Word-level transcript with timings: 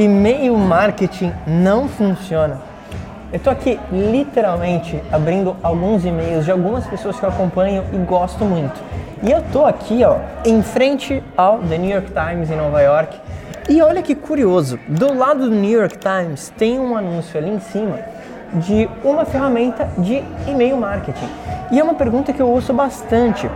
E-mail 0.00 0.56
marketing 0.56 1.30
não 1.46 1.86
funciona. 1.86 2.56
Eu 3.30 3.36
estou 3.36 3.52
aqui 3.52 3.78
literalmente 3.92 4.98
abrindo 5.12 5.54
alguns 5.62 6.06
e-mails 6.06 6.46
de 6.46 6.50
algumas 6.50 6.86
pessoas 6.86 7.20
que 7.20 7.22
eu 7.22 7.28
acompanho 7.28 7.84
e 7.92 7.98
gosto 7.98 8.42
muito. 8.46 8.80
E 9.22 9.30
eu 9.30 9.40
estou 9.40 9.66
aqui, 9.66 10.02
ó, 10.02 10.16
em 10.42 10.62
frente 10.62 11.22
ao 11.36 11.58
The 11.58 11.76
New 11.76 11.90
York 11.90 12.12
Times 12.12 12.50
em 12.50 12.56
Nova 12.56 12.80
York. 12.80 13.14
E 13.68 13.82
olha 13.82 14.00
que 14.00 14.14
curioso, 14.14 14.80
do 14.88 15.12
lado 15.12 15.50
do 15.50 15.54
New 15.54 15.78
York 15.78 15.98
Times 15.98 16.50
tem 16.56 16.80
um 16.80 16.96
anúncio 16.96 17.38
ali 17.38 17.50
em 17.50 17.60
cima 17.60 17.98
de 18.54 18.88
uma 19.04 19.26
ferramenta 19.26 19.86
de 19.98 20.24
e-mail 20.46 20.78
marketing. 20.78 21.28
E 21.70 21.78
é 21.78 21.84
uma 21.84 21.92
pergunta 21.92 22.32
que 22.32 22.40
eu 22.40 22.48
ouço 22.48 22.72
bastante, 22.72 23.50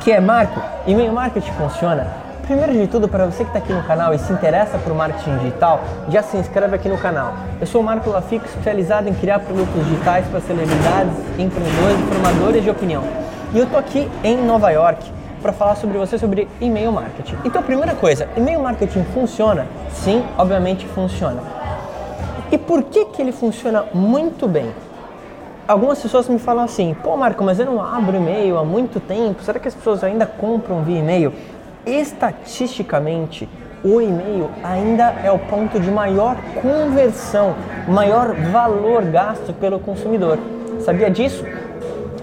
que 0.00 0.12
é 0.12 0.20
Marco, 0.20 0.60
e-mail 0.86 1.14
marketing 1.14 1.52
funciona? 1.52 2.23
Primeiro 2.46 2.74
de 2.74 2.86
tudo, 2.86 3.08
para 3.08 3.24
você 3.24 3.42
que 3.42 3.48
está 3.48 3.58
aqui 3.58 3.72
no 3.72 3.82
canal 3.84 4.12
e 4.12 4.18
se 4.18 4.30
interessa 4.30 4.76
por 4.76 4.92
marketing 4.92 5.38
digital, 5.38 5.80
já 6.10 6.22
se 6.22 6.36
inscreve 6.36 6.76
aqui 6.76 6.90
no 6.90 6.98
canal. 6.98 7.32
Eu 7.58 7.66
sou 7.66 7.80
o 7.80 7.84
Marco 7.84 8.10
Lafico, 8.10 8.44
especializado 8.44 9.08
em 9.08 9.14
criar 9.14 9.38
produtos 9.38 9.82
digitais 9.86 10.26
para 10.26 10.40
celebridades, 10.42 11.14
empreendedores 11.38 11.98
e 11.98 12.14
formadores 12.14 12.62
de 12.62 12.68
opinião. 12.68 13.02
E 13.54 13.58
eu 13.58 13.64
estou 13.64 13.78
aqui 13.80 14.10
em 14.22 14.36
Nova 14.36 14.70
York 14.70 15.10
para 15.40 15.54
falar 15.54 15.76
sobre 15.76 15.96
você 15.96 16.18
sobre 16.18 16.46
e-mail 16.60 16.92
marketing. 16.92 17.36
Então, 17.46 17.62
primeira 17.62 17.94
coisa, 17.94 18.28
e-mail 18.36 18.60
marketing 18.60 19.04
funciona? 19.14 19.66
Sim, 19.90 20.22
obviamente 20.36 20.86
funciona. 20.88 21.40
E 22.52 22.58
por 22.58 22.82
que 22.82 23.06
que 23.06 23.22
ele 23.22 23.32
funciona 23.32 23.86
muito 23.94 24.46
bem? 24.46 24.70
Algumas 25.66 25.98
pessoas 25.98 26.28
me 26.28 26.38
falam 26.38 26.62
assim, 26.62 26.94
pô 27.02 27.16
Marco, 27.16 27.42
mas 27.42 27.58
eu 27.58 27.64
não 27.64 27.82
abro 27.82 28.14
e-mail 28.14 28.58
há 28.58 28.64
muito 28.64 29.00
tempo, 29.00 29.42
será 29.42 29.58
que 29.58 29.66
as 29.66 29.74
pessoas 29.74 30.04
ainda 30.04 30.26
compram 30.26 30.82
via 30.82 30.98
e-mail? 30.98 31.32
Estatisticamente, 31.86 33.48
o 33.84 34.00
e-mail 34.00 34.50
ainda 34.62 35.14
é 35.22 35.30
o 35.30 35.38
ponto 35.38 35.78
de 35.78 35.90
maior 35.90 36.36
conversão, 36.62 37.54
maior 37.86 38.34
valor 38.34 39.02
gasto 39.04 39.52
pelo 39.52 39.78
consumidor. 39.78 40.38
Sabia 40.80 41.10
disso? 41.10 41.44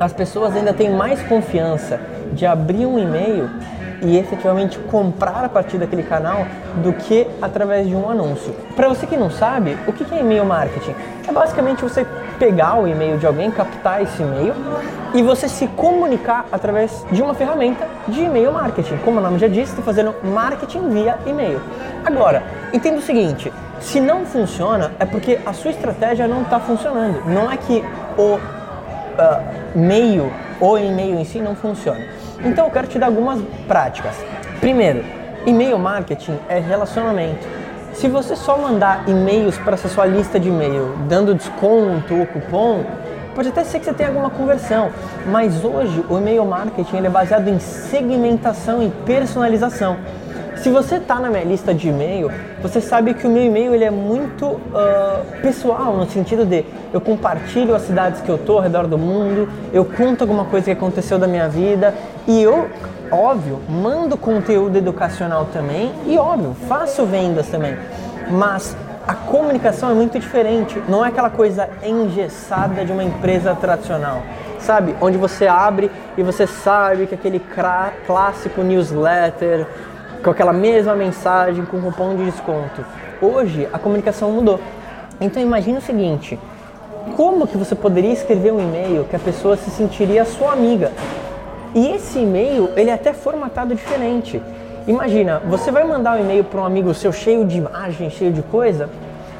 As 0.00 0.12
pessoas 0.12 0.56
ainda 0.56 0.72
têm 0.72 0.90
mais 0.90 1.22
confiança 1.22 2.00
de 2.32 2.46
abrir 2.46 2.86
um 2.86 2.98
e-mail 2.98 3.50
e 4.02 4.18
efetivamente 4.18 4.78
comprar 4.90 5.44
a 5.44 5.48
partir 5.48 5.78
daquele 5.78 6.02
canal 6.02 6.44
do 6.82 6.92
que 6.92 7.26
através 7.40 7.86
de 7.86 7.94
um 7.94 8.10
anúncio. 8.10 8.54
Para 8.74 8.88
você 8.88 9.06
que 9.06 9.16
não 9.16 9.30
sabe, 9.30 9.78
o 9.86 9.92
que 9.92 10.04
é 10.12 10.20
e-mail 10.20 10.44
marketing? 10.44 10.94
É 11.26 11.32
basicamente 11.32 11.82
você 11.82 12.04
pegar 12.38 12.80
o 12.80 12.88
e-mail 12.88 13.18
de 13.18 13.26
alguém, 13.26 13.50
captar 13.50 14.02
esse 14.02 14.20
e-mail 14.20 14.52
e 15.14 15.22
você 15.22 15.48
se 15.48 15.68
comunicar 15.68 16.46
através 16.50 17.04
de 17.12 17.22
uma 17.22 17.34
ferramenta 17.34 17.86
de 18.08 18.22
e-mail 18.22 18.52
marketing. 18.52 18.96
Como 19.04 19.20
o 19.20 19.22
nome 19.22 19.38
já 19.38 19.46
diz, 19.46 19.68
está 19.68 19.82
fazendo 19.82 20.14
marketing 20.24 20.88
via 20.88 21.18
e-mail. 21.24 21.60
Agora, 22.04 22.42
entenda 22.72 22.98
o 22.98 23.02
seguinte: 23.02 23.52
se 23.80 24.00
não 24.00 24.24
funciona, 24.26 24.92
é 24.98 25.04
porque 25.04 25.38
a 25.46 25.52
sua 25.52 25.70
estratégia 25.70 26.26
não 26.26 26.42
está 26.42 26.58
funcionando. 26.58 27.22
Não 27.26 27.50
é 27.50 27.56
que 27.56 27.84
o 28.18 28.34
uh, 28.34 29.78
meio, 29.78 30.32
o 30.60 30.76
e-mail 30.78 31.18
em 31.18 31.24
si 31.24 31.38
não 31.40 31.54
funciona. 31.54 32.00
Então 32.44 32.66
eu 32.66 32.70
quero 32.70 32.86
te 32.88 32.98
dar 32.98 33.06
algumas 33.06 33.40
práticas. 33.68 34.16
Primeiro, 34.60 35.04
e-mail 35.46 35.78
marketing 35.78 36.38
é 36.48 36.58
relacionamento. 36.58 37.46
Se 37.94 38.08
você 38.08 38.34
só 38.34 38.56
mandar 38.58 39.08
e-mails 39.08 39.58
para 39.58 39.74
essa 39.74 39.88
sua 39.88 40.06
lista 40.06 40.40
de 40.40 40.48
e-mail, 40.48 40.96
dando 41.08 41.34
desconto 41.34 42.14
ou 42.14 42.26
cupom, 42.26 42.84
pode 43.34 43.48
até 43.48 43.62
ser 43.64 43.78
que 43.78 43.84
você 43.84 43.92
tenha 43.92 44.08
alguma 44.08 44.30
conversão, 44.30 44.90
mas 45.26 45.64
hoje 45.64 46.04
o 46.08 46.18
e-mail 46.18 46.44
marketing 46.44 46.96
é 47.04 47.08
baseado 47.08 47.48
em 47.48 47.58
segmentação 47.58 48.82
e 48.82 48.88
personalização. 49.04 49.96
Se 50.62 50.70
você 50.70 50.94
está 50.94 51.18
na 51.18 51.28
minha 51.28 51.42
lista 51.42 51.74
de 51.74 51.88
e-mail, 51.88 52.30
você 52.62 52.80
sabe 52.80 53.14
que 53.14 53.26
o 53.26 53.30
meu 53.30 53.42
e-mail 53.42 53.74
ele 53.74 53.82
é 53.82 53.90
muito 53.90 54.46
uh, 54.46 55.40
pessoal, 55.42 55.96
no 55.96 56.08
sentido 56.08 56.46
de 56.46 56.64
eu 56.92 57.00
compartilho 57.00 57.74
as 57.74 57.82
cidades 57.82 58.20
que 58.20 58.28
eu 58.28 58.36
estou 58.36 58.58
ao 58.58 58.62
redor 58.62 58.86
do 58.86 58.96
mundo, 58.96 59.48
eu 59.72 59.84
conto 59.84 60.22
alguma 60.22 60.44
coisa 60.44 60.66
que 60.66 60.70
aconteceu 60.70 61.18
da 61.18 61.26
minha 61.26 61.48
vida 61.48 61.92
e 62.28 62.40
eu, 62.40 62.68
óbvio, 63.10 63.58
mando 63.68 64.16
conteúdo 64.16 64.78
educacional 64.78 65.48
também 65.52 65.92
e, 66.06 66.16
óbvio, 66.16 66.54
faço 66.68 67.04
vendas 67.06 67.48
também. 67.48 67.76
Mas 68.30 68.76
a 69.04 69.14
comunicação 69.14 69.90
é 69.90 69.94
muito 69.94 70.16
diferente, 70.16 70.80
não 70.88 71.04
é 71.04 71.08
aquela 71.08 71.30
coisa 71.30 71.68
engessada 71.82 72.84
de 72.84 72.92
uma 72.92 73.02
empresa 73.02 73.52
tradicional 73.56 74.22
sabe? 74.60 74.94
Onde 75.00 75.18
você 75.18 75.48
abre 75.48 75.90
e 76.16 76.22
você 76.22 76.46
sabe 76.46 77.08
que 77.08 77.16
aquele 77.16 77.42
clássico 78.06 78.62
newsletter 78.62 79.66
com 80.22 80.30
aquela 80.30 80.52
mesma 80.52 80.94
mensagem 80.94 81.64
com 81.64 81.80
cupom 81.80 82.16
de 82.16 82.24
desconto. 82.24 82.84
Hoje 83.20 83.68
a 83.72 83.78
comunicação 83.78 84.30
mudou. 84.30 84.60
Então 85.20 85.42
imagine 85.42 85.78
o 85.78 85.82
seguinte: 85.82 86.38
como 87.16 87.46
que 87.46 87.56
você 87.56 87.74
poderia 87.74 88.12
escrever 88.12 88.52
um 88.52 88.60
e-mail 88.60 89.04
que 89.04 89.16
a 89.16 89.18
pessoa 89.18 89.56
se 89.56 89.70
sentiria 89.70 90.24
sua 90.24 90.52
amiga? 90.52 90.92
E 91.74 91.88
esse 91.88 92.18
e-mail 92.18 92.70
ele 92.76 92.90
é 92.90 92.94
até 92.94 93.12
formatado 93.12 93.74
diferente. 93.74 94.40
Imagina, 94.86 95.40
você 95.46 95.70
vai 95.70 95.84
mandar 95.84 96.16
um 96.16 96.20
e-mail 96.20 96.44
para 96.44 96.60
um 96.60 96.64
amigo 96.64 96.92
seu 96.92 97.12
cheio 97.12 97.44
de 97.44 97.58
imagem, 97.58 98.10
cheio 98.10 98.32
de 98.32 98.42
coisa. 98.42 98.88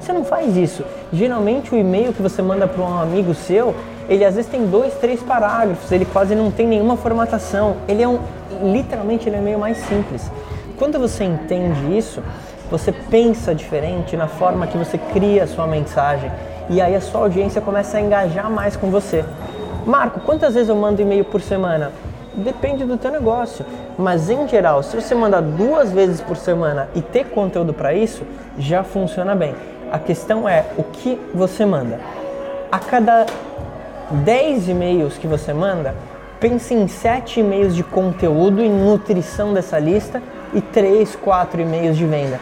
Você 0.00 0.12
não 0.12 0.24
faz 0.24 0.56
isso. 0.56 0.84
Geralmente 1.12 1.74
o 1.74 1.78
e-mail 1.78 2.12
que 2.12 2.22
você 2.22 2.42
manda 2.42 2.66
para 2.68 2.82
um 2.82 2.98
amigo 2.98 3.34
seu, 3.34 3.74
ele 4.08 4.24
às 4.24 4.34
vezes 4.34 4.50
tem 4.50 4.66
dois, 4.66 4.94
três 4.94 5.20
parágrafos, 5.22 5.90
ele 5.90 6.04
quase 6.04 6.34
não 6.34 6.50
tem 6.50 6.66
nenhuma 6.66 6.96
formatação. 6.96 7.76
Ele 7.88 8.02
é 8.02 8.08
um, 8.08 8.18
literalmente 8.62 9.28
ele 9.28 9.36
é 9.36 9.40
meio 9.40 9.58
mais 9.58 9.78
simples. 9.78 10.30
Quando 10.76 10.98
você 10.98 11.22
entende 11.22 11.96
isso, 11.96 12.20
você 12.68 12.90
pensa 12.90 13.54
diferente 13.54 14.16
na 14.16 14.26
forma 14.26 14.66
que 14.66 14.76
você 14.76 14.98
cria 14.98 15.44
a 15.44 15.46
sua 15.46 15.68
mensagem 15.68 16.30
e 16.68 16.80
aí 16.80 16.96
a 16.96 17.00
sua 17.00 17.20
audiência 17.20 17.60
começa 17.60 17.96
a 17.96 18.00
engajar 18.00 18.50
mais 18.50 18.74
com 18.74 18.90
você. 18.90 19.24
Marco, 19.86 20.18
quantas 20.20 20.54
vezes 20.54 20.68
eu 20.68 20.74
mando 20.74 21.00
e-mail 21.00 21.24
por 21.24 21.40
semana? 21.40 21.92
Depende 22.34 22.84
do 22.84 22.96
teu 22.96 23.12
negócio, 23.12 23.64
mas 23.96 24.28
em 24.28 24.48
geral, 24.48 24.82
se 24.82 24.96
você 24.96 25.14
mandar 25.14 25.42
duas 25.42 25.92
vezes 25.92 26.20
por 26.20 26.36
semana 26.36 26.88
e 26.92 27.00
ter 27.00 27.26
conteúdo 27.26 27.72
para 27.72 27.94
isso, 27.94 28.24
já 28.58 28.82
funciona 28.82 29.36
bem. 29.36 29.54
A 29.92 29.98
questão 30.00 30.48
é 30.48 30.64
o 30.76 30.82
que 30.82 31.20
você 31.32 31.64
manda. 31.64 32.00
A 32.72 32.80
cada 32.80 33.26
10 34.10 34.68
e-mails 34.70 35.16
que 35.16 35.28
você 35.28 35.52
manda, 35.52 35.94
pense 36.40 36.74
em 36.74 36.88
7 36.88 37.38
e-mails 37.38 37.76
de 37.76 37.84
conteúdo 37.84 38.60
e 38.60 38.68
nutrição 38.68 39.54
dessa 39.54 39.78
lista 39.78 40.20
e 40.54 40.60
3, 40.60 41.16
4 41.16 41.60
e-mails 41.60 41.96
de 41.96 42.06
venda. 42.06 42.38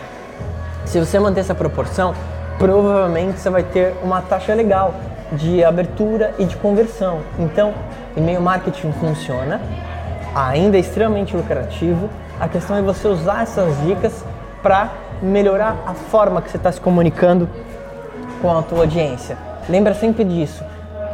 Se 0.84 1.00
você 1.00 1.18
manter 1.18 1.40
essa 1.40 1.54
proporção, 1.54 2.14
provavelmente 2.58 3.38
você 3.38 3.50
vai 3.50 3.62
ter 3.62 3.94
uma 4.02 4.20
taxa 4.20 4.54
legal 4.54 4.94
de 5.32 5.64
abertura 5.64 6.34
e 6.38 6.44
de 6.44 6.56
conversão. 6.56 7.20
Então, 7.38 7.72
e-mail 8.16 8.42
marketing 8.42 8.92
funciona, 8.92 9.60
ainda 10.34 10.76
é 10.76 10.80
extremamente 10.80 11.36
lucrativo. 11.36 12.10
A 12.38 12.48
questão 12.48 12.76
é 12.76 12.82
você 12.82 13.08
usar 13.08 13.42
essas 13.42 13.80
dicas 13.82 14.24
para 14.62 14.90
melhorar 15.22 15.76
a 15.86 15.94
forma 15.94 16.42
que 16.42 16.50
você 16.50 16.56
está 16.56 16.70
se 16.70 16.80
comunicando 16.80 17.48
com 18.40 18.56
a 18.56 18.62
tua 18.62 18.80
audiência. 18.80 19.38
Lembra 19.68 19.94
sempre 19.94 20.24
disso. 20.24 20.64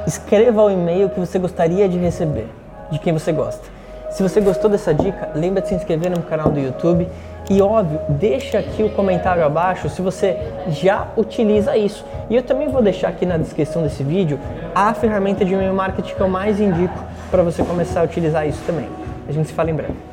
Escreva 0.06 0.62
o 0.62 0.70
e-mail 0.70 1.10
que 1.10 1.20
você 1.20 1.38
gostaria 1.38 1.88
de 1.88 1.98
receber, 1.98 2.48
de 2.90 2.98
quem 2.98 3.12
você 3.12 3.30
gosta. 3.30 3.77
Se 4.18 4.22
você 4.24 4.40
gostou 4.40 4.68
dessa 4.68 4.92
dica, 4.92 5.30
lembra 5.32 5.62
de 5.62 5.68
se 5.68 5.76
inscrever 5.76 6.10
no 6.10 6.20
canal 6.24 6.50
do 6.50 6.58
YouTube 6.58 7.06
e 7.48 7.62
óbvio, 7.62 8.00
deixa 8.08 8.58
aqui 8.58 8.82
o 8.82 8.90
comentário 8.90 9.44
abaixo 9.44 9.88
se 9.88 10.02
você 10.02 10.36
já 10.70 11.06
utiliza 11.16 11.76
isso. 11.76 12.04
E 12.28 12.34
eu 12.34 12.42
também 12.42 12.66
vou 12.66 12.82
deixar 12.82 13.10
aqui 13.10 13.24
na 13.24 13.36
descrição 13.36 13.80
desse 13.80 14.02
vídeo 14.02 14.36
a 14.74 14.92
ferramenta 14.92 15.44
de 15.44 15.54
e-mail 15.54 15.72
marketing 15.72 16.16
que 16.16 16.20
eu 16.20 16.28
mais 16.28 16.58
indico 16.58 16.98
para 17.30 17.44
você 17.44 17.62
começar 17.62 18.00
a 18.00 18.02
utilizar 18.02 18.44
isso 18.44 18.60
também. 18.66 18.88
A 19.28 19.30
gente 19.30 19.46
se 19.46 19.54
fala 19.54 19.70
em 19.70 19.74
breve. 19.74 20.07